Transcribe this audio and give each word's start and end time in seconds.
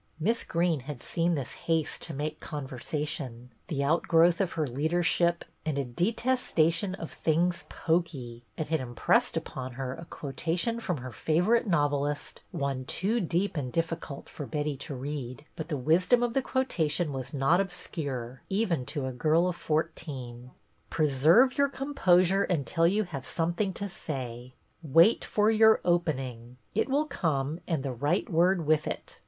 Miss 0.19 0.43
Greene 0.43 0.79
had 0.79 0.99
seen 1.03 1.35
this 1.35 1.53
haste 1.69 2.01
to" 2.01 2.13
make 2.15 2.39
conversation 2.39 3.51
"—the 3.67 3.83
out 3.83 4.01
growth 4.07 4.41
of 4.41 4.53
her 4.53 4.65
leadership 4.65 5.45
and 5.63 5.77
a 5.77 5.85
detestation 5.85 6.95
of 6.95 7.11
things 7.11 7.65
poky— 7.69 8.41
and 8.57 8.67
had 8.69 8.79
impressed 8.79 9.37
on 9.55 9.73
her 9.73 9.93
a 9.93 10.05
quotation 10.05 10.79
from 10.79 10.97
her 10.97 11.11
favorite 11.11 11.67
novelist, 11.67 12.41
one 12.49 12.83
too 12.83 13.19
deep 13.19 13.55
and 13.55 13.71
difficult 13.71 14.27
for 14.27 14.47
Betty 14.47 14.75
to 14.77 14.95
read; 14.95 15.45
but 15.55 15.67
the 15.67 15.77
wisdom 15.77 16.23
of 16.23 16.33
the 16.33 16.41
quotation 16.41 17.13
was 17.13 17.31
not 17.31 17.61
obscure 17.61 18.41
even 18.49 18.87
to 18.87 19.05
a 19.05 19.11
girl 19.11 19.47
of 19.47 19.55
fourteen." 19.55 20.49
Preserve 20.97 21.59
your 21.59 21.69
composure 21.69 22.41
until 22.41 22.87
you 22.87 23.03
have 23.03 23.23
some 23.23 23.53
thing 23.53 23.71
to 23.73 23.87
say. 23.87 24.55
Wait 24.81 25.23
for 25.23 25.51
your 25.51 25.79
opening; 25.85 26.57
it 26.73 26.89
will 26.89 27.05
come 27.05 27.59
and 27.67 27.83
the 27.83 27.93
right 27.93 28.27
word 28.31 28.65
with 28.65 28.87
it. 28.87 29.19